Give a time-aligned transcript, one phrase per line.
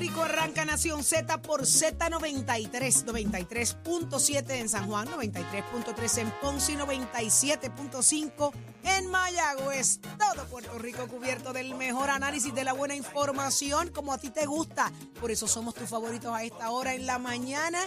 [0.00, 8.50] Rico arranca Nación Z por Z93, 93.7 en San Juan, 93.3 en Ponce y 97.5
[8.82, 10.00] en Mayagüez.
[10.18, 14.46] Todo Puerto Rico cubierto del mejor análisis de la buena información como a ti te
[14.46, 14.90] gusta.
[15.20, 17.78] Por eso somos tus favoritos a esta hora en la mañana.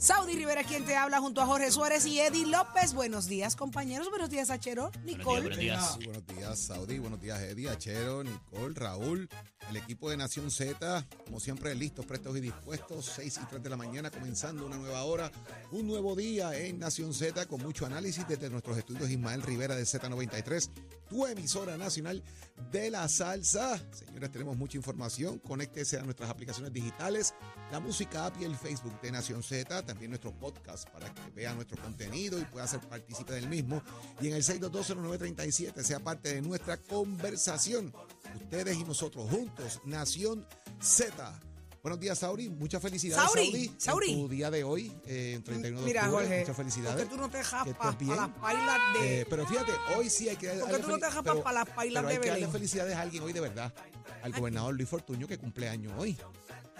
[0.00, 2.94] Saudi Rivera, quien te habla junto a Jorge Suárez y Eddie López.
[2.94, 4.08] Buenos días, compañeros.
[4.08, 4.90] Buenos días, Achero.
[5.04, 5.42] Nicole.
[5.42, 5.96] Buenos días.
[5.98, 6.98] Sí, buenos días, Saudi.
[6.98, 9.28] Buenos días, Eddie, Achero, Nicole, Raúl.
[9.68, 13.12] El equipo de Nación Z, como siempre, listos, prestos y dispuestos.
[13.14, 15.30] 6 y 3 de la mañana, comenzando una nueva hora,
[15.70, 19.10] un nuevo día en Nación Z, con mucho análisis desde nuestros estudios.
[19.10, 20.70] Ismael Rivera de Z93,
[21.10, 22.24] tu emisora nacional
[22.72, 23.78] de la salsa.
[23.92, 25.38] Señores, tenemos mucha información.
[25.40, 27.34] Conéctese a nuestras aplicaciones digitales,
[27.70, 29.89] la música app y el Facebook de Nación Z.
[29.90, 33.82] También nuestro podcast para que vea nuestro contenido y pueda ser partícipe del mismo.
[34.20, 37.92] Y en el 6220937 sea parte de nuestra conversación.
[38.36, 40.46] Ustedes y nosotros juntos, Nación
[40.80, 41.40] Z.
[41.82, 42.48] Buenos días, Sauri.
[42.48, 43.74] Muchas felicidades, Sauri.
[43.78, 44.12] Sauri.
[44.12, 46.24] En tu día de hoy, eh, en 31 de Mira, octubre.
[46.24, 46.94] Jorge, Muchas felicidades.
[46.94, 49.20] ¿por qué tú no te estés para las pailas de...
[49.22, 51.64] Eh, pero fíjate, hoy sí hay que ¿Por qué darle tú no te pero- para
[51.64, 52.52] las pailas de hay que darle Belén?
[52.52, 53.74] felicidades a alguien hoy de verdad.
[54.22, 56.16] Al gobernador Luis Fortuño que cumple año hoy.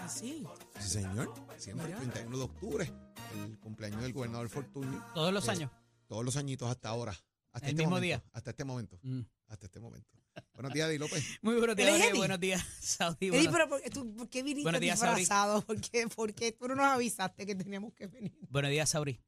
[0.03, 0.45] Así.
[0.79, 1.33] Sí, señor.
[1.57, 1.99] Siempre el Mira.
[2.11, 2.91] 31 de octubre,
[3.35, 5.03] el cumpleaños del gobernador Fortuño.
[5.13, 5.71] Todos los Eh, años.
[6.07, 7.11] Todos los añitos hasta ahora.
[7.53, 8.23] Hasta El este mismo momento, día.
[8.33, 8.99] Hasta este momento.
[9.03, 9.21] Mm.
[9.47, 10.09] Hasta este momento.
[10.53, 11.23] Buenos días, Di López.
[11.41, 12.09] Muy buenos días, ¿Eres Jorge.
[12.11, 12.19] Eddie?
[12.19, 13.27] Buenos días, Saudi.
[13.27, 15.19] Eddie, Buenos, pero ¿por, tú, ¿por qué viniste Buenos días, Sauri.
[15.19, 15.61] disfrazado?
[15.61, 18.33] ¿Por qué, por qué tú no nos avisaste que teníamos que venir?
[18.49, 19.19] buenos días, Sauri.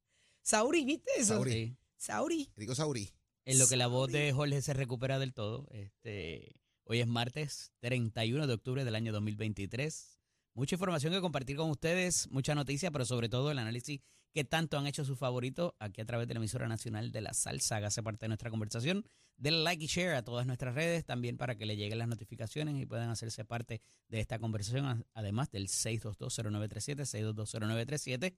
[0.42, 1.36] Sauri, ¿viste eso?
[1.36, 1.52] Sauri.
[1.52, 1.78] Sí.
[1.98, 2.52] Sauri.
[2.56, 3.14] Rico Saurí.
[3.46, 4.32] En lo que la voz de Sauri.
[4.52, 5.68] Jorge se recupera del todo.
[5.72, 6.56] Este,
[6.86, 10.13] hoy es martes 31 de octubre del año 2023.
[10.56, 14.02] Mucha información que compartir con ustedes, mucha noticia, pero sobre todo el análisis
[14.34, 17.34] que tanto han hecho sus favoritos aquí a través de la emisora nacional de la
[17.34, 17.78] salsa.
[17.78, 19.06] Hágase parte de nuestra conversación.
[19.36, 22.80] Denle like y share a todas nuestras redes también para que le lleguen las notificaciones
[22.80, 28.36] y puedan hacerse parte de esta conversación, además del 6220937, 6220937.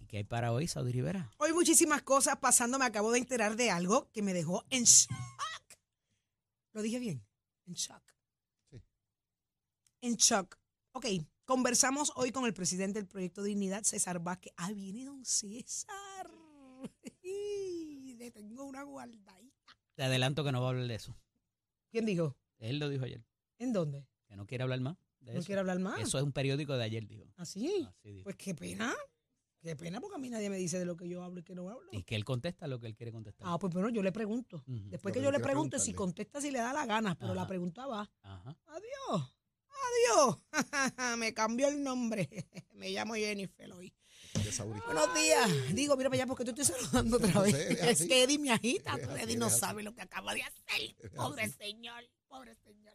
[0.00, 1.30] ¿Y qué hay para hoy, Saudi Rivera?
[1.36, 2.78] Hoy muchísimas cosas pasando.
[2.78, 5.14] Me acabo de enterar de algo que me dejó en shock.
[6.72, 7.22] Lo dije bien.
[7.66, 8.02] En shock.
[8.70, 8.82] Sí.
[10.00, 10.56] En shock.
[10.96, 11.06] Ok.
[11.44, 14.52] Conversamos hoy con el presidente del Proyecto Dignidad, César Vázquez.
[14.56, 16.30] Ah, viene don César.
[17.22, 19.64] Le tengo una guardadita.
[19.94, 21.14] Te adelanto que no va a hablar de eso.
[21.90, 22.36] ¿Quién dijo?
[22.58, 23.22] Él lo dijo ayer,
[23.58, 24.06] ¿En dónde?
[24.26, 25.46] que no quiere hablar más de ¿No eso.
[25.46, 25.98] quiere hablar más?
[26.00, 27.24] Eso es un periódico de ayer, dijo.
[27.36, 27.86] ¿Así?
[27.88, 28.24] Así dijo.
[28.24, 28.94] Pues qué pena.
[29.60, 31.54] Qué pena porque a mí nadie me dice de lo que yo hablo y que
[31.54, 31.88] no hablo.
[31.90, 33.46] y que él contesta lo que él quiere contestar.
[33.50, 34.62] Ah, pues bueno, yo le pregunto.
[34.66, 37.34] Después Lo que que yo le pregunto si contesta si le da la gana, pero
[37.34, 38.10] la pregunta va.
[38.22, 38.56] Ajá.
[38.66, 39.34] Adiós.
[39.74, 40.38] Adiós.
[41.18, 42.28] Me cambió el nombre.
[42.72, 43.92] Me llamo Jennifer hoy.
[44.86, 45.74] Buenos días.
[45.74, 47.54] Digo, mira para allá porque tú estoy saludando otra No vez.
[47.54, 48.94] sé, es que Eddie me agita.
[48.94, 50.96] Así, Eddie no sabe lo que acaba de hacer.
[51.14, 52.04] Pobre señor.
[52.28, 52.94] Pobre señor.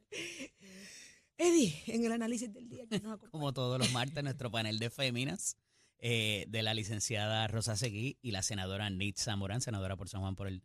[1.38, 3.20] Eddie, en el análisis del día que nos.
[3.32, 5.56] Como todos los martes, nuestro panel de féminas
[6.00, 10.36] eh, de la licenciada Rosa Seguí y la senadora Nitza Morán, senadora por San Juan
[10.36, 10.62] por el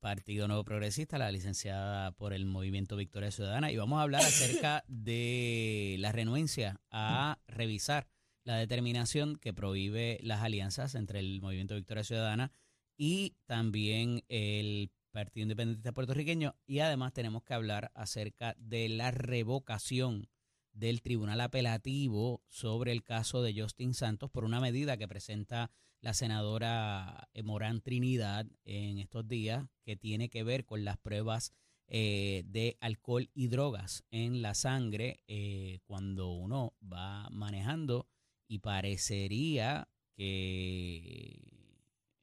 [0.00, 3.70] Partido Nuevo Progresista, la licenciada por el Movimiento Victoria Ciudadana.
[3.70, 8.08] Y vamos a hablar acerca de la renuencia a revisar
[8.44, 12.50] la determinación que prohíbe las alianzas entre el Movimiento Victoria Ciudadana
[12.96, 16.56] y también el Partido Independiente Puertorriqueño.
[16.66, 20.28] Y además tenemos que hablar acerca de la revocación
[20.72, 25.70] del Tribunal Apelativo sobre el caso de Justin Santos por una medida que presenta
[26.00, 31.52] la senadora eh, Morán Trinidad en estos días que tiene que ver con las pruebas
[31.88, 38.08] eh, de alcohol y drogas en la sangre eh, cuando uno va manejando
[38.46, 41.76] y parecería que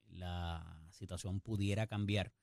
[0.10, 2.34] la situación pudiera cambiar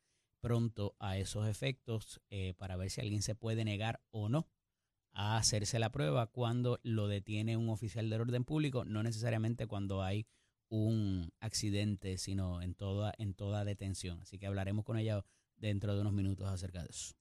[0.41, 2.21] pronto a esos efectos
[2.59, 4.47] para ver si alguien se puede negar o no
[5.15, 10.03] a hacerse la prueba cuando lo detiene un oficial del orden público, no necesariamente cuando
[10.03, 10.27] hay
[10.69, 14.21] un accidente, sino en toda, en toda detención.
[14.21, 15.25] Así que hablaremos con ella
[15.57, 17.15] dentro de unos minutos acerca de eso.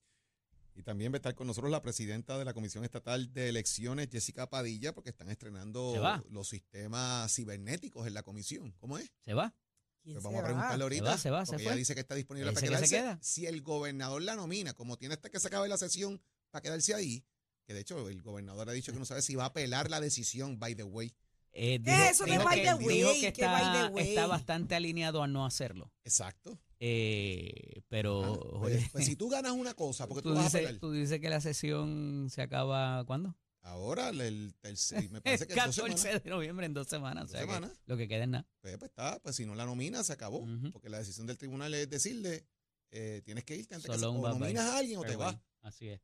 [0.74, 4.08] Y también va a estar con nosotros la presidenta de la Comisión Estatal de Elecciones,
[4.10, 6.20] Jessica Padilla, porque están estrenando va.
[6.30, 8.72] los sistemas cibernéticos en la comisión.
[8.78, 9.12] ¿Cómo es?
[9.24, 9.54] ¿Se va?
[10.02, 10.48] ¿Quién Pues se vamos a va?
[10.48, 11.04] preguntarle ahorita.
[11.04, 11.72] va, se va, se porque fue.
[11.74, 12.96] ella dice que está disponible para Dice que se quedarse.
[12.96, 13.18] queda.
[13.22, 16.20] Si el gobernador la nomina, como tiene hasta que se acabe la sesión
[16.50, 17.24] para quedarse ahí,
[17.66, 20.00] que de hecho el gobernador ha dicho que no sabe si va a apelar la
[20.00, 21.12] decisión, by the way.
[21.56, 22.96] Eh, ¿Qué es eso de dijo by que, the way?
[22.98, 24.08] dijo que ¿Qué está, by the way?
[24.08, 25.92] está bastante alineado a no hacerlo.
[26.04, 26.58] Exacto.
[26.80, 28.22] Eh, pero,
[28.56, 30.80] Ah, pues, pues si tú ganas una cosa, porque tú, tú, vas a dices, apelar.
[30.80, 33.36] tú dices que la sesión se acaba ¿cuándo?
[33.62, 36.22] Ahora, el, el tercer, me El parece que en dos 14 semanas.
[36.24, 37.22] de noviembre, en dos semanas.
[37.22, 37.72] o Dos sea que semanas.
[37.86, 38.46] lo que queda es nada.
[38.60, 40.46] Pues, pues está, pues si no la nomina, se acabó.
[40.72, 42.44] Porque la decisión del tribunal es decirle,
[42.90, 45.16] eh, tienes que irte antes que Solo se- un o nominas a alguien o te
[45.16, 45.36] vas.
[45.62, 46.00] Así es.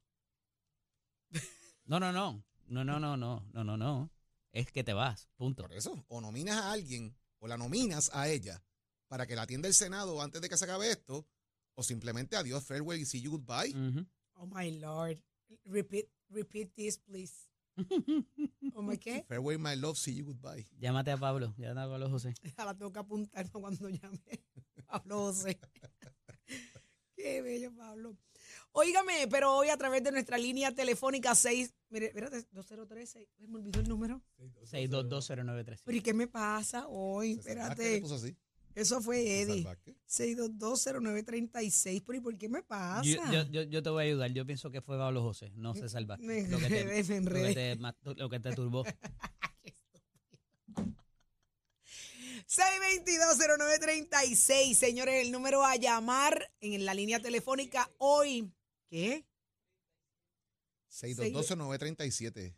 [1.84, 2.44] No, no, no.
[2.66, 4.10] No, no, no, no, no, no, no.
[4.52, 5.62] Es que te vas, punto.
[5.62, 8.62] Por eso, o nominas a alguien o la nominas a ella
[9.08, 11.26] para que la atienda el Senado antes de que se acabe esto,
[11.74, 13.74] o simplemente adiós, farewell y see you goodbye.
[13.74, 14.06] Ujú.
[14.34, 15.18] Oh my Lord.
[15.64, 17.50] Repeat, repeat this, please.
[18.74, 19.24] ¿Oh my qué?
[19.26, 20.64] Farewell, my love, see you goodbye.
[20.78, 22.34] Llámate a Pablo, llámate a Pablo José.
[22.58, 23.60] La tengo que apuntar ¿no?
[23.60, 24.20] cuando llame.
[24.86, 25.58] Pablo José.
[27.16, 28.16] Qué bello, Pablo.
[28.72, 33.80] Óigame, pero hoy a través de nuestra línea telefónica 6, mire, espérate, 2013, me olvidó
[33.80, 34.22] el número.
[34.38, 35.82] 6220935.
[35.84, 37.32] Pero ¿y qué me pasa hoy?
[37.32, 38.36] Espérate, puso así.
[38.76, 39.64] eso fue Eddie.
[39.64, 39.96] Vázquez.
[40.08, 43.02] 6220936, pero ¿y por qué me pasa?
[43.02, 44.32] Yo, yo, yo, yo te voy a ayudar.
[44.32, 46.26] Yo pienso que fue Pablo José, no César Vázquez.
[46.26, 46.84] Me Lo que te,
[47.20, 47.76] me lo que te,
[48.14, 48.84] lo que te turbó.
[52.50, 58.52] 6220936, señores, el número a llamar en la línea telefónica hoy.
[58.90, 59.24] ¿Qué?
[60.90, 62.54] 622-937.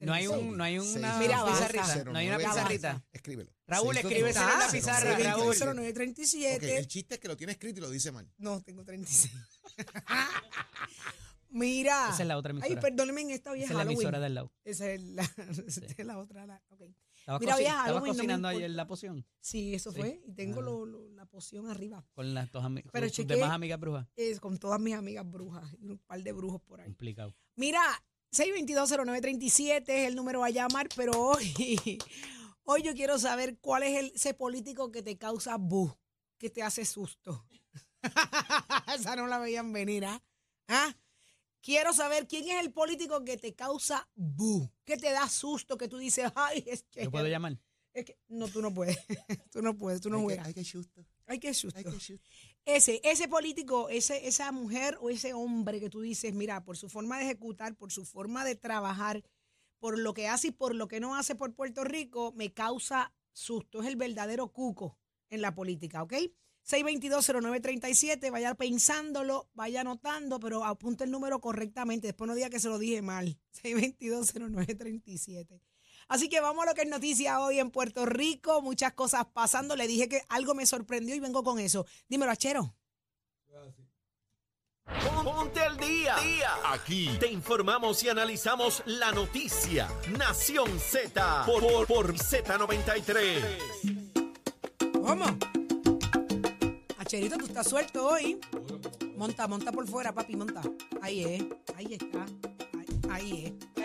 [0.00, 2.04] No hay un, no hay una Mira, pizarrita.
[2.04, 2.54] No hay una 0936.
[2.54, 3.04] pizarrita.
[3.12, 3.52] Escríbelo.
[3.66, 3.98] Raúl, 622-0937.
[3.98, 5.54] escríbeselo en la pizarra, Raúl.
[5.56, 6.56] 0937.
[6.56, 8.26] Ok, el chiste es que lo tiene escrito y lo dice mal.
[8.38, 9.30] No, tengo 36.
[11.50, 12.08] Mira.
[12.12, 12.80] Esa es la otra Ay, emisora.
[12.80, 13.98] perdónenme, en esta hoy Esa es la Halloween.
[13.98, 14.52] emisora del lado.
[14.64, 15.22] Esa es la,
[15.98, 16.46] es la otra.
[16.46, 16.80] la- ok.
[17.38, 19.98] ¿Estabas, Mira, Halloween, no me cocinando ayer la poción Sí, eso Sí.
[20.00, 20.20] fue.
[20.26, 20.62] Y tengo Ah.
[20.64, 22.04] lo- lo- la poción arriba.
[22.14, 24.06] con las dos ami- Pero tus- tus chequeé- demás amigas brujas?
[24.16, 26.86] Es con todas mis amigas brujas y un par de brujos por ahí.
[26.86, 27.34] Complicado.
[27.56, 27.80] Mira,
[28.32, 31.52] 6220937 es el número a llamar, pero hoy,
[32.64, 35.92] hoy yo quiero saber cuál es el, ese político que te causa bu,
[36.38, 37.46] que te hace susto.
[38.94, 40.22] Esa no la veían venir, ¿ah?
[40.68, 40.94] ¿Ah?
[41.60, 45.88] Quiero saber quién es el político que te causa bu, que te da susto, que
[45.88, 47.58] tú dices, ay, es que, ¿Yo puedo llamar?
[47.92, 48.96] es que no, tú no puedes,
[49.50, 50.42] tú no puedes, tú no susto.
[50.44, 51.04] Ay, qué susto.
[51.26, 51.80] Ay, qué susto.
[52.64, 56.88] Ese, ese político, ese, esa mujer o ese hombre que tú dices, mira, por su
[56.88, 59.22] forma de ejecutar, por su forma de trabajar,
[59.78, 63.12] por lo que hace y por lo que no hace por Puerto Rico, me causa
[63.32, 63.80] susto.
[63.80, 64.98] Es el verdadero cuco
[65.30, 66.14] en la política, ¿ok?
[66.68, 72.08] 6220937, vaya pensándolo, vaya anotando, pero apunte el número correctamente.
[72.08, 73.38] Después no diga que se lo dije mal.
[73.62, 75.60] 6220937.
[76.08, 78.62] Así que vamos a lo que es noticia hoy en Puerto Rico.
[78.62, 79.76] Muchas cosas pasando.
[79.76, 81.86] Le dije que algo me sorprendió y vengo con eso.
[82.08, 82.74] Dímelo, Achero.
[85.22, 86.16] Ponte al día.
[86.64, 89.88] Aquí te informamos y analizamos la noticia.
[90.18, 93.40] Nación Z por, por, por Z93.
[95.00, 95.59] ¿Cómo?
[97.10, 98.38] Acherito, tú estás suelto hoy.
[99.16, 100.62] Monta, monta por fuera, papi, monta.
[101.02, 101.42] Ahí es,
[101.74, 102.24] ahí está.
[102.78, 103.84] Ahí, ahí es.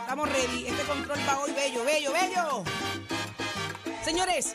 [0.00, 0.66] Estamos ready.
[0.66, 2.64] Este control va hoy bello, bello, bello.
[4.04, 4.54] Señores,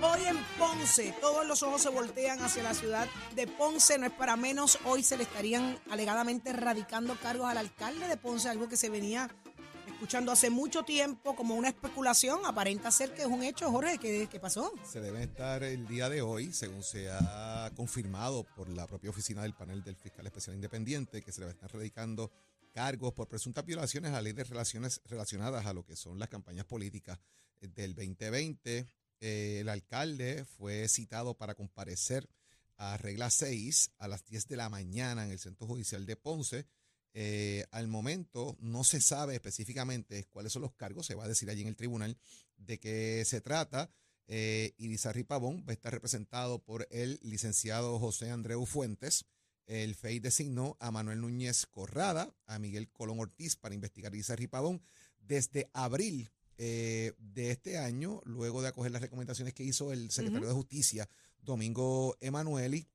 [0.00, 3.98] hoy en Ponce, todos los ojos se voltean hacia la ciudad de Ponce.
[3.98, 4.78] No es para menos.
[4.84, 9.28] Hoy se le estarían alegadamente radicando cargos al alcalde de Ponce, algo que se venía
[9.98, 12.46] escuchando hace mucho tiempo como una especulación.
[12.46, 13.98] Aparenta ser que es un hecho, Jorge.
[13.98, 14.72] ¿Qué, pasó?
[14.88, 19.42] Se deben estar el día de hoy, según se ha confirmado por la propia oficina
[19.42, 22.30] del panel del fiscal especial independiente, que se a estar radicando
[22.72, 26.28] cargos por presuntas violaciones a la ley de relaciones relacionadas a lo que son las
[26.28, 27.18] campañas políticas
[27.60, 28.86] del 2020.
[29.20, 32.28] Eh, el alcalde fue citado para comparecer
[32.76, 36.66] a regla 6 a las 10 de la mañana en el Centro Judicial de Ponce.
[37.14, 41.50] Eh, al momento no se sabe específicamente cuáles son los cargos, se va a decir
[41.50, 42.16] allí en el tribunal
[42.56, 43.90] de qué se trata.
[44.26, 49.24] Eh, Irizarry Pavón va a estar representado por el licenciado José Andreu Fuentes.
[49.66, 54.82] El FEI designó a Manuel Núñez Corrada, a Miguel Colón Ortiz para investigar Irizarry Pavón
[55.18, 60.48] desde abril eh, de este año, luego de acoger las recomendaciones que hizo el secretario
[60.48, 61.08] de Justicia,
[61.40, 62.88] Domingo Emanueli.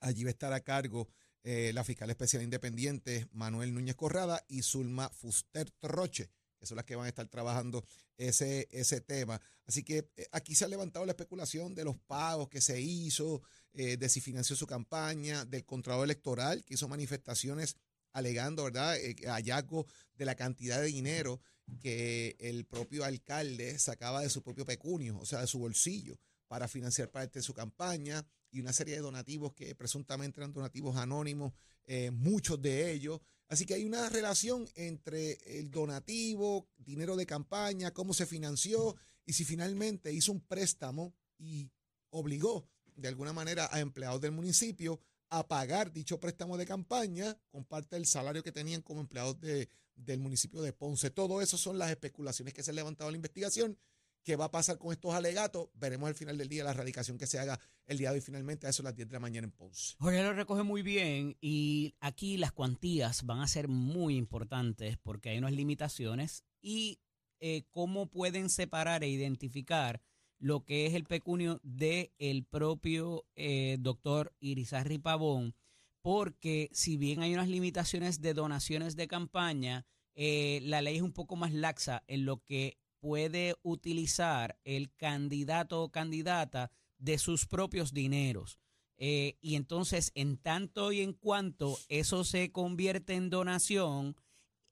[0.00, 1.08] Allí va a estar a cargo
[1.44, 6.86] eh, la fiscal especial independiente Manuel Núñez Corrada y Zulma Fuster Troche, que son las
[6.86, 7.84] que van a estar trabajando
[8.16, 9.40] ese, ese tema.
[9.66, 13.42] Así que eh, aquí se ha levantado la especulación de los pagos que se hizo,
[13.72, 17.76] eh, de si financió su campaña, del contrato electoral, que hizo manifestaciones
[18.12, 21.40] alegando, ¿verdad?, eh, hallazgo de la cantidad de dinero
[21.80, 26.68] que el propio alcalde sacaba de su propio pecunio, o sea, de su bolsillo, para
[26.68, 28.24] financiar parte de su campaña
[28.54, 31.52] y una serie de donativos que presuntamente eran donativos anónimos,
[31.86, 33.20] eh, muchos de ellos.
[33.48, 38.96] Así que hay una relación entre el donativo, dinero de campaña, cómo se financió
[39.26, 41.68] y si finalmente hizo un préstamo y
[42.10, 47.64] obligó de alguna manera a empleados del municipio a pagar dicho préstamo de campaña con
[47.64, 51.10] parte del salario que tenían como empleados de, del municipio de Ponce.
[51.10, 53.76] Todo eso son las especulaciones que se han levantado en la investigación
[54.24, 55.68] ¿Qué va a pasar con estos alegatos?
[55.74, 58.66] Veremos al final del día la radicación que se haga el día de hoy finalmente
[58.66, 59.96] a eso a las 10 de la mañana en Ponce.
[59.98, 65.28] Jorge lo recoge muy bien y aquí las cuantías van a ser muy importantes porque
[65.28, 67.00] hay unas limitaciones y
[67.40, 70.00] eh, cómo pueden separar e identificar
[70.38, 75.54] lo que es el pecunio del el propio eh, doctor Irizarry Pavón,
[76.00, 81.12] porque si bien hay unas limitaciones de donaciones de campaña, eh, la ley es un
[81.12, 87.92] poco más laxa en lo que puede utilizar el candidato o candidata de sus propios
[87.92, 88.58] dineros.
[88.96, 94.16] Eh, y entonces, en tanto y en cuanto eso se convierte en donación,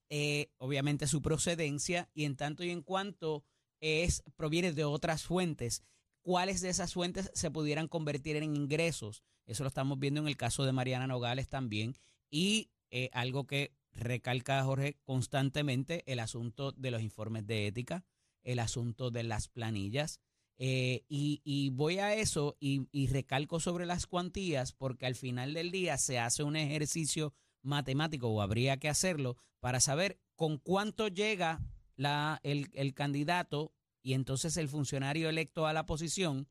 [0.08, 3.44] eh, obviamente su procedencia, y en tanto y en cuanto
[3.80, 5.82] es, proviene de otras fuentes,
[6.22, 9.22] cuáles de esas fuentes se pudieran convertir en ingresos.
[9.44, 11.98] Eso lo estamos viendo en el caso de Mariana Nogales también.
[12.30, 18.06] Y eh, algo que recalca Jorge constantemente, el asunto de los informes de ética
[18.42, 20.20] el asunto de las planillas.
[20.58, 25.72] Eh, y, voy a eso y, y, recalco sobre las cuantías porque al final del
[25.72, 31.60] día se hace un ejercicio matemático o habría que hacerlo para saber con cuánto llega
[31.96, 33.72] la, el, el candidato
[34.02, 36.48] y entonces el funcionario electo a la posición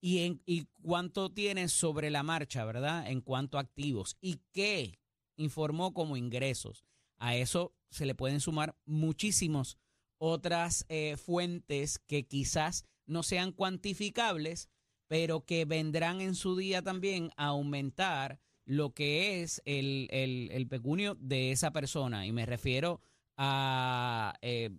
[0.00, 3.08] y, en, y cuánto tiene sobre la marcha, ¿verdad?
[3.08, 4.98] En cuanto a activos y qué
[5.36, 6.84] informó como ingresos.
[7.18, 9.78] A eso se le pueden sumar muchísimos
[10.18, 14.68] otras eh, fuentes que quizás no sean cuantificables,
[15.08, 21.16] pero que vendrán en su día también a aumentar lo que es el, el, pecunio
[21.20, 22.26] de esa persona.
[22.26, 23.00] Y me refiero
[23.36, 24.70] a eh,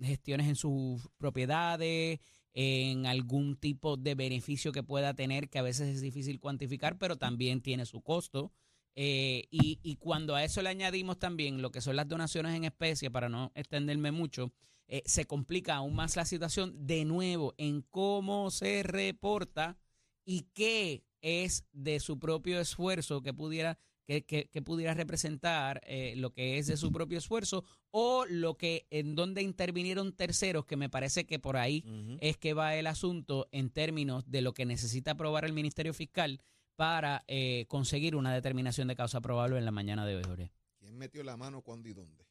[0.00, 2.20] gestiones en sus propiedades,
[2.54, 7.16] en algún tipo de beneficio que pueda tener, que a veces es difícil cuantificar, pero
[7.16, 8.52] también tiene su costo.
[8.94, 12.64] Eh, y, y, cuando a eso le añadimos también lo que son las donaciones en
[12.64, 14.54] especie, para no extenderme mucho,
[14.88, 16.86] eh, se complica aún más la situación.
[16.86, 19.78] De nuevo en cómo se reporta
[20.24, 26.32] y qué es de su propio esfuerzo que pudiera que, que, pudiera representar eh, lo
[26.32, 30.88] que es de su propio esfuerzo o lo que en donde intervinieron terceros, que me
[30.88, 31.84] parece que por ahí
[32.20, 36.40] es que va el asunto en términos de lo que necesita aprobar el Ministerio Fiscal
[36.76, 41.24] para eh, conseguir una determinación de causa probable en la mañana de hoy, ¿Quién metió
[41.24, 42.25] la mano cuándo y dónde?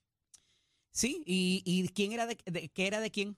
[0.95, 3.35] Sí, y, y quién era de, qué era de quién,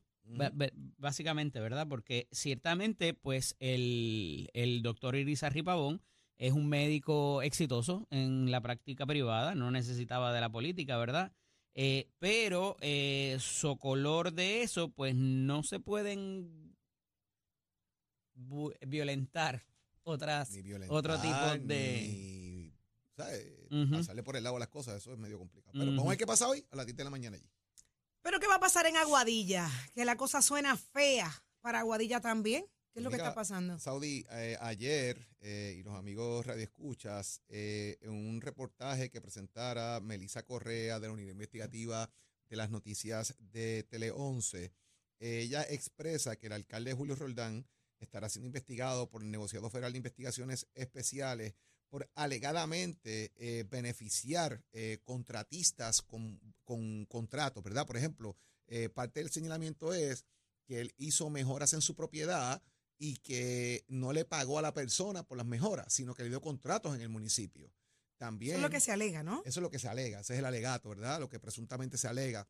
[0.97, 1.87] básicamente, ¿verdad?
[1.89, 6.03] Porque ciertamente, pues, el, el doctor Irisa Ripabón
[6.37, 11.33] es un médico exitoso en la práctica privada, no necesitaba de la política, ¿verdad?
[11.73, 13.39] Eh, pero eh,
[13.79, 16.75] color de eso, pues no se pueden
[18.85, 19.63] violentar
[20.03, 20.55] otras,
[20.89, 22.36] otro tipo de
[23.17, 25.73] Pasarle por el lado a las cosas, eso es medio complicado.
[25.73, 27.49] Pero vamos a ver qué pasa hoy a las 10 de la mañana allí.
[28.21, 29.69] Pero ¿qué va a pasar en Aguadilla?
[29.93, 31.31] Que la cosa suena fea
[31.61, 32.65] para Aguadilla también.
[32.91, 33.77] ¿Qué es lo que está pasando?
[33.77, 39.99] Saudi, eh, ayer, eh, y los amigos Radio Escuchas, eh, en un reportaje que presentara
[39.99, 42.09] Melisa Correa de la Unidad Investigativa
[42.49, 44.73] de las Noticias de Tele 11,
[45.19, 47.67] ella expresa que el alcalde Julio Roldán
[47.99, 51.53] estará siendo investigado por el negociado federal de investigaciones especiales
[51.89, 57.85] por alegadamente eh, beneficiar eh, contratistas con, con, contratos, ¿verdad?
[57.85, 58.35] Por ejemplo,
[58.67, 60.25] eh, parte del señalamiento es
[60.65, 62.61] que él hizo mejoras en su propiedad
[62.97, 66.41] y que no le pagó a la persona por las mejoras, sino que le dio
[66.41, 67.71] contratos en el municipio.
[68.17, 69.41] También, eso es lo que se alega, ¿no?
[69.45, 71.19] Eso es lo que se alega, ese es el alegato, ¿verdad?
[71.19, 72.47] Lo que presuntamente se alega.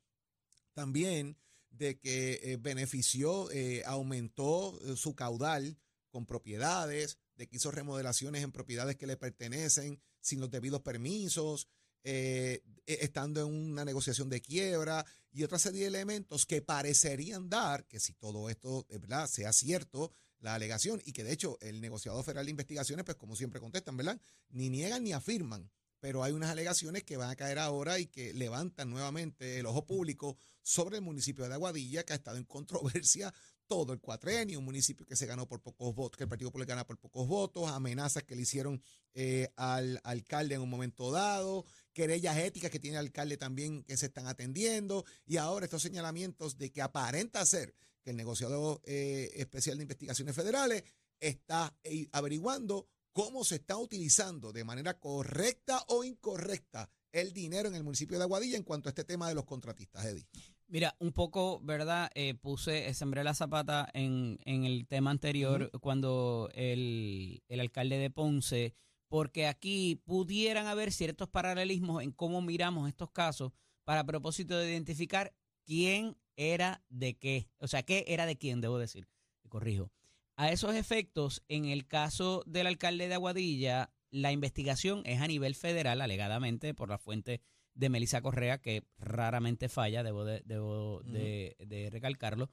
[0.73, 1.37] También
[1.69, 3.49] de que benefició,
[3.85, 5.77] aumentó su caudal
[6.09, 11.67] con propiedades, de que hizo remodelaciones en propiedades que le pertenecen sin los debidos permisos,
[12.03, 17.49] eh, e, estando en una negociación de quiebra y otra serie de elementos que parecerían
[17.49, 19.27] dar que si todo esto ¿verdad?
[19.27, 23.35] sea cierto, la alegación y que de hecho el negociador federal de investigaciones, pues como
[23.35, 24.19] siempre contestan, ¿verdad?
[24.49, 28.33] Ni niegan ni afirman, pero hay unas alegaciones que van a caer ahora y que
[28.33, 33.33] levantan nuevamente el ojo público sobre el municipio de Aguadilla, que ha estado en controversia
[33.67, 36.67] todo el cuatrenio, un municipio que se ganó por pocos votos, que el Partido Popular
[36.67, 38.81] gana por pocos votos, amenazas que le hicieron
[39.13, 43.97] eh, al alcalde en un momento dado, querellas éticas que tiene el alcalde también que
[43.97, 49.31] se están atendiendo, y ahora estos señalamientos de que aparenta ser que el negociador eh,
[49.35, 50.83] especial de investigaciones federales
[51.19, 57.75] está eh, averiguando cómo se está utilizando de manera correcta o incorrecta el dinero en
[57.75, 60.27] el municipio de Aguadilla en cuanto a este tema de los contratistas, Eddie.
[60.69, 62.09] Mira, un poco, ¿verdad?
[62.13, 67.97] Eh, puse, eh, sembré la zapata en, en el tema anterior cuando el, el, alcalde
[67.97, 68.75] de Ponce,
[69.07, 73.53] porque aquí pudieran haber ciertos paralelismos en cómo miramos estos casos
[73.85, 75.33] para propósito de identificar
[75.65, 79.07] quién era de qué, o sea, qué era de quién, debo decir,
[79.47, 79.93] corrijo.
[80.35, 85.55] A esos efectos, en el caso del alcalde de Aguadilla, la investigación es a nivel
[85.55, 87.41] federal, alegadamente, por la fuente
[87.77, 92.49] de Melissa Correa, que raramente falla, debo de, debo de, de recalcarlo.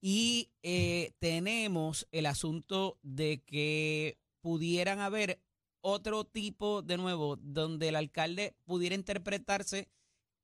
[0.00, 5.40] Y eh, tenemos el asunto de que pudieran haber
[5.80, 9.88] otro tipo, de nuevo, donde el alcalde pudiera interpretarse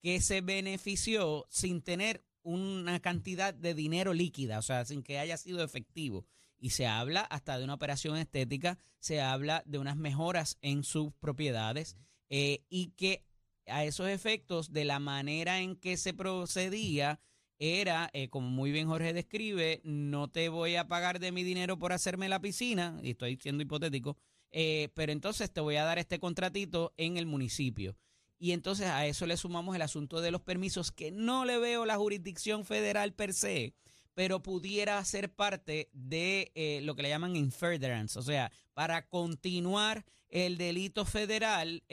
[0.01, 5.37] que se benefició sin tener una cantidad de dinero líquida, o sea, sin que haya
[5.37, 6.27] sido efectivo.
[6.59, 11.13] Y se habla hasta de una operación estética, se habla de unas mejoras en sus
[11.15, 11.97] propiedades
[12.29, 13.25] eh, y que
[13.71, 17.21] a esos efectos, de la manera en que se procedía,
[17.59, 21.79] era, eh, como muy bien Jorge describe, no te voy a pagar de mi dinero
[21.79, 24.17] por hacerme la piscina, y estoy siendo hipotético,
[24.51, 27.97] eh, pero entonces te voy a dar este contratito en el municipio.
[28.39, 31.85] Y entonces a eso le sumamos el asunto de los permisos, que no le veo
[31.85, 33.75] la jurisdicción federal per se,
[34.15, 40.07] pero pudiera ser parte de eh, lo que le llaman in o sea, para continuar
[40.31, 41.85] el delito federal,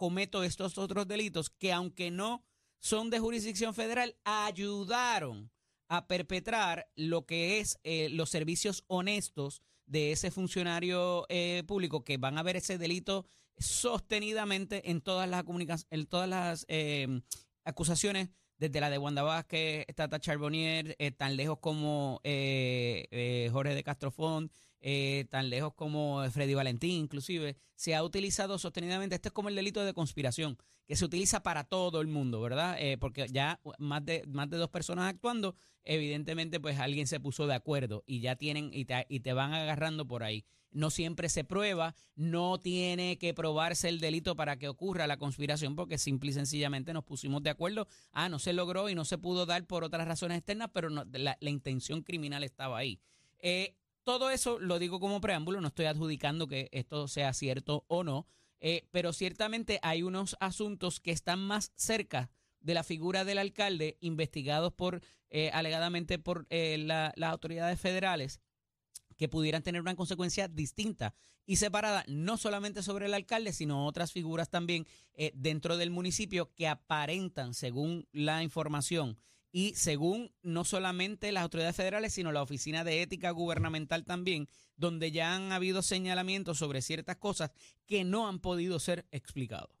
[0.00, 2.42] cometo estos otros delitos que aunque no
[2.78, 5.52] son de jurisdicción federal, ayudaron
[5.88, 12.16] a perpetrar lo que es eh, los servicios honestos de ese funcionario eh, público que
[12.16, 13.26] van a ver ese delito
[13.58, 15.44] sostenidamente en todas las
[15.90, 17.20] en todas las eh,
[17.64, 25.26] acusaciones desde la de Wanda Vázquez, Tata Charbonnier, tan lejos como Jorge de Castrofón, eh,
[25.30, 29.14] tan lejos como Freddy Valentín, inclusive, se ha utilizado sostenidamente.
[29.14, 32.76] Este es como el delito de conspiración, que se utiliza para todo el mundo, ¿verdad?
[32.80, 37.46] Eh, porque ya más de, más de dos personas actuando, evidentemente, pues alguien se puso
[37.46, 40.44] de acuerdo y ya tienen y te, y te van agarrando por ahí.
[40.72, 45.76] No siempre se prueba, no tiene que probarse el delito para que ocurra la conspiración,
[45.76, 47.86] porque simple y sencillamente nos pusimos de acuerdo.
[48.12, 51.06] Ah, no se logró y no se pudo dar por otras razones externas, pero la,
[51.38, 53.00] la intención criminal estaba ahí.
[53.42, 58.04] Eh, todo eso lo digo como preámbulo, no estoy adjudicando que esto sea cierto o
[58.04, 58.26] no,
[58.60, 63.96] eh, pero ciertamente hay unos asuntos que están más cerca de la figura del alcalde,
[64.00, 68.40] investigados por eh, alegadamente por eh, las autoridades federales,
[69.16, 71.14] que pudieran tener una consecuencia distinta
[71.46, 74.86] y separada, no solamente sobre el alcalde, sino otras figuras también
[75.34, 79.18] dentro del municipio que aparentan, según la información,
[79.52, 85.10] y según no solamente las autoridades federales, sino la Oficina de Ética Gubernamental también, donde
[85.10, 87.50] ya han habido señalamientos sobre ciertas cosas
[87.86, 89.79] que no han podido ser explicados.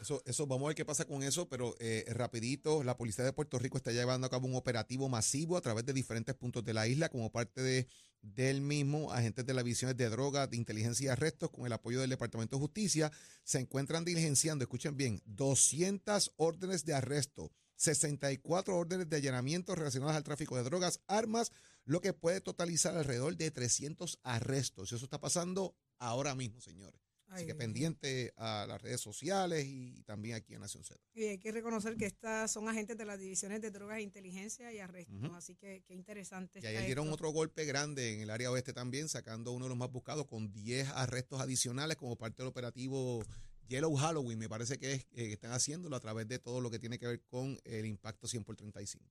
[0.00, 3.32] Eso, eso, vamos a ver qué pasa con eso, pero eh, rapidito, la Policía de
[3.32, 6.74] Puerto Rico está llevando a cabo un operativo masivo a través de diferentes puntos de
[6.74, 7.88] la isla como parte de
[8.34, 12.00] del mismo, agentes de las visiones de drogas, de inteligencia y arrestos, con el apoyo
[12.00, 13.12] del Departamento de Justicia,
[13.44, 20.24] se encuentran diligenciando, escuchen bien, 200 órdenes de arresto, 64 órdenes de allanamiento relacionadas al
[20.24, 21.52] tráfico de drogas, armas,
[21.84, 24.92] lo que puede totalizar alrededor de 300 arrestos.
[24.92, 27.05] Eso está pasando ahora mismo, señores.
[27.28, 31.00] Así que pendiente a las redes sociales y también aquí en Nación Z.
[31.14, 34.72] Y hay que reconocer que estas son agentes de las divisiones de drogas, e inteligencia
[34.72, 35.30] y arrestos.
[35.34, 36.60] Así que qué interesante.
[36.62, 39.78] Y ayer dieron otro golpe grande en el área oeste también, sacando uno de los
[39.78, 43.22] más buscados con 10 arrestos adicionales como parte del operativo
[43.68, 44.38] Yellow Halloween.
[44.38, 46.98] Me parece que, es, eh, que están haciéndolo a través de todo lo que tiene
[46.98, 49.04] que ver con el impacto 100 por 35.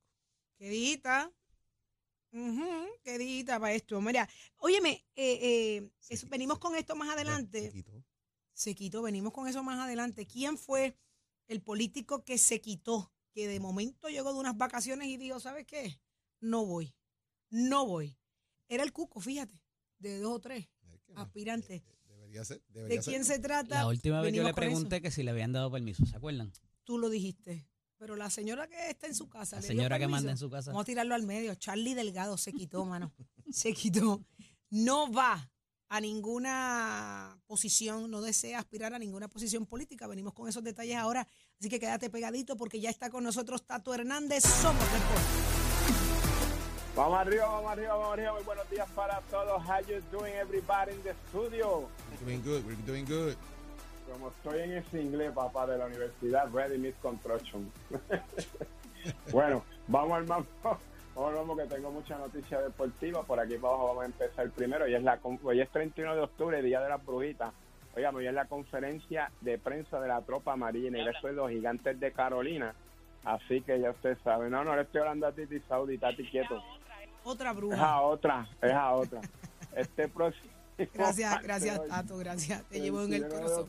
[0.58, 1.30] Quedita,
[2.36, 4.00] Uh querida para esto.
[4.00, 7.62] Mira, óyeme, eh, eh, venimos con esto más adelante.
[7.62, 8.04] Se quitó.
[8.52, 10.26] Se quitó, venimos con eso más adelante.
[10.26, 10.98] ¿Quién fue
[11.46, 13.12] el político que se quitó?
[13.32, 16.00] Que de momento llegó de unas vacaciones y dijo, ¿sabes qué?
[16.40, 16.94] No voy.
[17.50, 18.18] No voy.
[18.68, 19.62] Era el cuco, fíjate,
[19.98, 20.68] de dos o tres
[21.14, 21.82] aspirantes.
[22.08, 22.60] Debería ser.
[22.68, 23.76] ¿De quién se trata?
[23.76, 26.52] La última vez yo le pregunté que si le habían dado permiso, ¿se acuerdan?
[26.82, 27.68] Tú lo dijiste.
[27.98, 29.56] Pero la señora que está en su casa.
[29.56, 30.70] La señora que manda en su casa.
[30.70, 31.54] Vamos a tirarlo al medio.
[31.54, 33.12] Charlie Delgado se quitó, mano.
[33.50, 34.22] se quitó.
[34.70, 35.50] No va
[35.88, 40.06] a ninguna posición, no desea aspirar a ninguna posición política.
[40.06, 41.26] Venimos con esos detalles ahora.
[41.58, 44.44] Así que quédate pegadito porque ya está con nosotros Tato Hernández.
[44.44, 44.84] Somos
[46.96, 48.32] Vamos arriba, vamos arriba, vamos arriba.
[48.32, 49.62] Muy buenos días para todos.
[49.62, 51.90] How you doing, everybody in the studio?
[52.10, 53.36] We're doing good, we're doing good.
[54.12, 57.70] Como estoy en ese inglés, papá, de la universidad, Ready Meet Construction.
[59.32, 60.48] bueno, vamos al mambo.
[61.16, 63.22] Vamos que tengo mucha noticia deportiva.
[63.22, 64.84] Por aquí abajo vamos a empezar primero.
[64.84, 67.54] Hoy es, la, hoy es 31 de octubre, Día de las Brujitas.
[67.96, 71.50] Oigan, hoy es la conferencia de prensa de la tropa marina y eso es los
[71.50, 72.74] gigantes de Carolina.
[73.24, 74.50] Así que ya usted sabe.
[74.50, 76.62] No, no le estoy hablando a Titi Saudi, Tati quieto.
[77.24, 77.76] Otra bruja.
[77.76, 79.20] Es a otra, es a otra.
[79.74, 80.52] Este próximo.
[80.94, 82.62] Gracias, gracias, Tato, gracias.
[82.64, 83.68] Te llevo en el corazón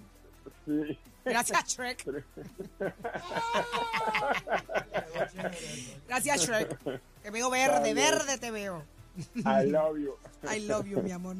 [0.66, 0.98] Sí.
[1.26, 2.06] Gracias, Shrek.
[6.08, 7.02] Gracias, Shrek.
[7.22, 8.84] Te veo verde, verde te veo.
[9.38, 10.14] I love you.
[10.50, 11.36] I love you, mi amor.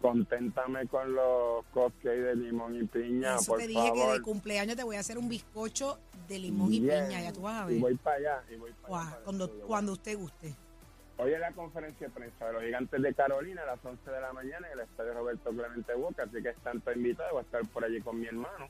[0.00, 4.06] Conténtame con los cupcakes de limón y piña, Eso por te dije favor.
[4.06, 7.06] que de cumpleaños te voy a hacer un bizcocho de limón y Yeah.
[7.06, 7.80] piña, ya tú vas a Y ver.
[7.80, 8.42] voy para allá.
[8.50, 10.54] Y voy para Guau, allá para cuando, cuando usted guste.
[11.20, 14.20] Hoy es la conferencia de prensa de los gigantes de Carolina a las 11 de
[14.20, 17.42] la mañana en el estadio Roberto Clemente Boca, así que están todos invitados, voy a
[17.42, 18.68] estar por allí con mi hermano.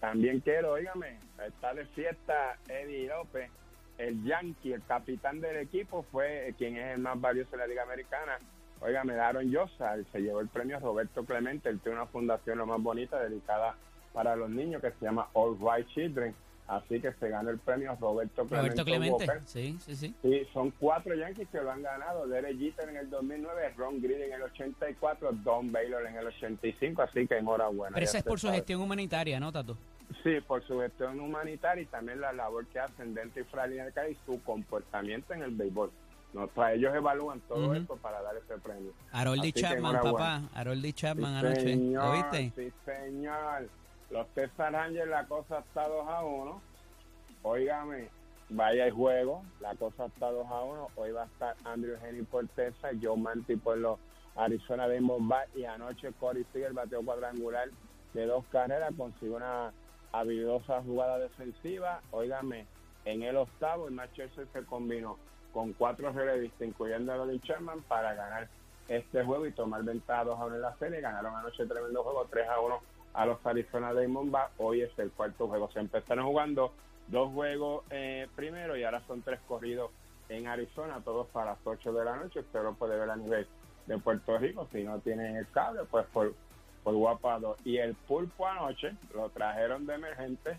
[0.00, 3.48] También quiero, óigame, está de fiesta Eddie López,
[3.98, 7.84] el Yankee, el capitán del equipo, fue quien es el más valioso de la Liga
[7.84, 8.36] Americana.
[8.80, 12.66] Óigame, Aaron Yosa, él se llevó el premio Roberto Clemente, él tiene una fundación lo
[12.66, 13.76] más bonita dedicada
[14.12, 16.34] para los niños que se llama All Right Children,
[16.68, 18.56] así que se ganó el premio Roberto Clemente.
[18.56, 19.24] Roberto Clemente.
[19.26, 19.40] Walker.
[19.46, 20.14] Sí, sí, sí.
[20.22, 22.26] Sí, son cuatro Yankees que lo han ganado.
[22.26, 27.02] Derek Jeter en el 2009, Ron Green en el 84, Don Baylor en el 85,
[27.02, 27.94] así que enhorabuena.
[27.94, 29.76] Pero esa es por su gestión humanitaria, ¿no, Tato?
[30.22, 33.90] Sí, por su gestión humanitaria y también la labor que hacen dentro y fuera de
[33.94, 35.90] la y su comportamiento en el béisbol.
[36.32, 37.74] No, ellos evalúan todo Ujú.
[37.74, 38.92] esto para dar ese premio.
[39.42, 40.42] Que Chapman, papá.
[40.54, 41.60] Haroldy Sí, Chapman anoche.
[41.62, 42.52] señor, ¿Lo viste?
[42.56, 43.68] Sí, señor.
[44.16, 46.62] Los Texas Rangers, la cosa está 2 a 1.
[47.42, 48.08] Óigame,
[48.48, 50.88] vaya el juego, la cosa está 2 a 1.
[50.96, 53.98] Hoy va a estar Andrew Henry por Texas, Joe Manti por los
[54.34, 57.68] Arizona Diamondbacks y anoche Corey Seager bateó cuadrangular
[58.14, 59.70] de dos carreras, consiguió una
[60.12, 62.00] habilidosa jugada defensiva.
[62.10, 62.64] Óigame,
[63.04, 65.18] en el octavo, el Manchester se combinó
[65.52, 68.48] con cuatro relevistas, incluyendo a Dolly Sherman, para ganar
[68.88, 71.02] este juego y tomar ventaja 2 a 1 en la serie.
[71.02, 74.52] Ganaron anoche tremendo juego, 3 a 1 a los Arizona Diamondbacks.
[74.58, 75.70] Hoy es el cuarto juego.
[75.72, 76.72] Se empezaron jugando
[77.08, 79.90] dos juegos eh, primero y ahora son tres corridos
[80.28, 82.40] en Arizona, todos para las 8 de la noche.
[82.40, 83.46] Usted lo puede ver a nivel
[83.86, 84.68] de Puerto Rico.
[84.72, 86.34] Si no tienen el cable, pues por,
[86.84, 87.56] por Guapado.
[87.64, 90.58] Y el pulpo anoche lo trajeron de emergente.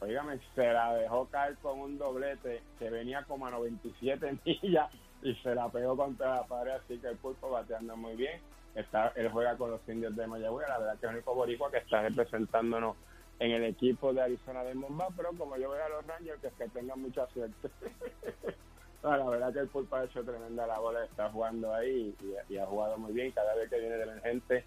[0.00, 4.90] Óigame, se la dejó caer con un doblete que venía como a 97 millas
[5.22, 8.40] y se la pegó contra la pared, así que el pulpo bateando muy bien.
[8.76, 11.70] Está, él juega con los indios de Mayagüez, la verdad que es el único boricua
[11.70, 12.96] que está representándonos
[13.38, 16.48] en el equipo de Arizona de Momba, pero como yo veo a los Rangers, que,
[16.48, 17.70] es que tengan mucha suerte.
[19.02, 22.58] No, la verdad que el pulpo ha hecho tremenda labor, está jugando ahí y, y
[22.58, 23.30] ha jugado muy bien.
[23.30, 24.64] Cada vez que viene de emergente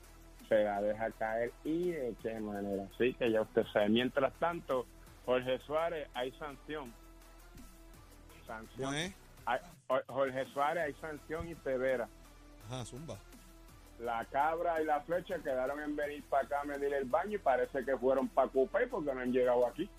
[0.48, 2.86] se la deja caer y de qué manera.
[2.94, 3.90] Así que ya usted sabe.
[3.90, 4.86] Mientras tanto,
[5.26, 6.94] Jorge Suárez, hay sanción.
[8.48, 9.14] Sanción.
[10.08, 12.08] Jorge Suárez, hay sanción y severa.
[12.68, 13.18] Ajá, zumba.
[14.00, 17.40] La cabra y la flecha quedaron en venir para acá a medir el baño y
[17.40, 19.90] parece que fueron para Cupey porque no han llegado aquí.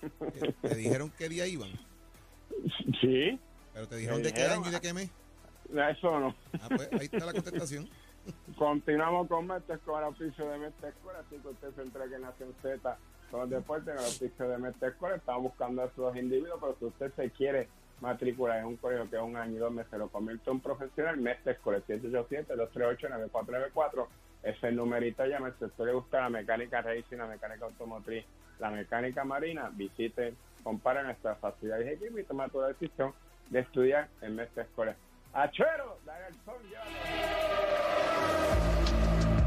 [0.62, 1.70] ¿Te dijeron qué día iban?
[3.00, 3.38] Sí,
[3.78, 5.10] ¿Pero te dijeron de qué año y de qué mes?
[5.90, 6.34] eso no.
[6.60, 7.88] Ah, pues ahí está la contestación.
[8.58, 12.54] Continuamos con Mestre Escobar, oficio de Mestre Escobar, así que usted se entregue en Nación
[12.60, 12.98] Z
[13.30, 15.14] con los deportes en el oficio de Mestre Escobar.
[15.14, 17.68] Estamos buscando a esos individuos, pero si usted se quiere
[18.00, 21.16] matricular en un colegio que es un año y dos meses, lo convierte en profesional,
[21.16, 24.06] Mestre Escobar, 787-238-9444.
[24.42, 25.52] Ese es el numerito, llame.
[25.58, 28.24] Si a usted le gusta la mecánica racing, la mecánica automotriz,
[28.60, 33.12] la mecánica marina, visite, compare nuestras facilidades y equipos y toma tu decisión
[33.50, 34.96] de estudiar en Mestre Escolar.
[35.32, 35.98] ¡Achero!
[36.04, 36.56] ¡Dale el sol!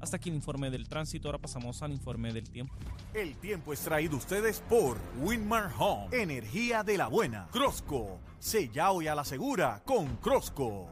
[0.00, 2.74] Hasta aquí el informe del tránsito, ahora pasamos al informe del tiempo.
[3.14, 7.48] El tiempo es traído ustedes por Winmar Home, energía de la buena.
[7.50, 10.88] Crosco, sella hoy a la segura con Crosco.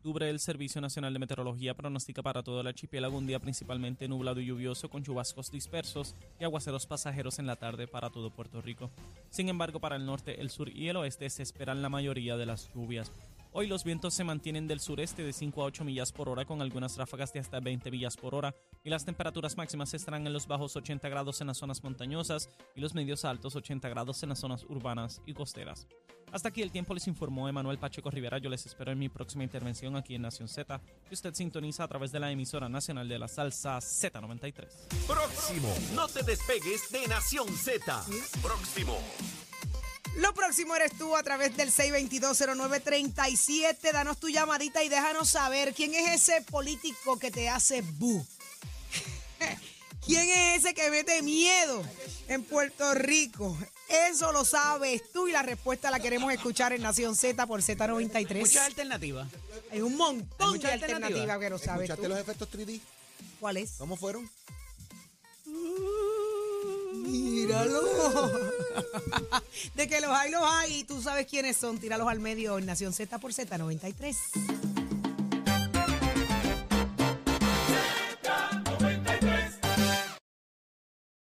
[0.00, 4.40] octubre, el Servicio Nacional de Meteorología pronostica para todo el archipiélago un día principalmente nublado
[4.40, 8.90] y lluvioso con chubascos dispersos y aguaceros pasajeros en la tarde para todo Puerto Rico.
[9.28, 12.46] Sin embargo, para el norte, el sur y el oeste se esperan la mayoría de
[12.46, 13.12] las lluvias.
[13.52, 16.62] Hoy los vientos se mantienen del sureste de 5 a 8 millas por hora con
[16.62, 20.46] algunas ráfagas de hasta 20 millas por hora y las temperaturas máximas estarán en los
[20.46, 24.38] bajos 80 grados en las zonas montañosas y los medios altos 80 grados en las
[24.38, 25.88] zonas urbanas y costeras.
[26.30, 28.38] Hasta aquí el tiempo les informó Emanuel Pacheco Rivera.
[28.38, 31.88] Yo les espero en mi próxima intervención aquí en Nación Z, que usted sintoniza a
[31.88, 35.06] través de la emisora nacional de la salsa Z93.
[35.08, 35.74] Próximo.
[35.96, 38.04] No te despegues de Nación Z.
[38.42, 38.96] Próximo.
[40.16, 43.92] Lo próximo eres tú a través del 6220937.
[43.92, 48.26] Danos tu llamadita y déjanos saber quién es ese político que te hace bu.
[50.04, 51.84] ¿Quién es ese que mete miedo
[52.28, 53.56] en Puerto Rico?
[53.88, 58.40] Eso lo sabes tú y la respuesta la queremos escuchar en Nación Z por Z93.
[58.40, 59.28] Muchas alternativas.
[59.70, 61.38] Hay un montón Hay de alternativas alternativas.
[61.38, 62.08] que lo sabes ¿Escuchaste tú.
[62.08, 62.80] los efectos 3D?
[63.40, 63.72] ¿Cuál es?
[63.78, 64.28] ¿Cómo fueron?
[67.10, 67.80] Míralo.
[69.74, 70.80] de que los hay, los hay.
[70.80, 71.78] Y tú sabes quiénes son.
[71.78, 74.69] Tíralos al medio en Nación Z por Z93.